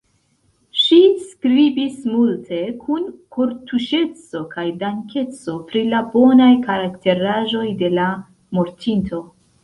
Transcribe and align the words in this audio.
Ŝi 0.83 0.97
skribis 1.23 1.97
multe, 2.13 2.61
kun 2.85 3.03
kortuŝeco 3.35 4.41
kaj 4.53 4.65
dankeco, 4.83 5.57
pri 5.67 5.83
la 5.91 5.99
bonaj 6.15 6.47
karakteraĵoj 6.69 7.67
de 7.83 7.91
la 7.99 8.07
mortinto. 8.61 9.21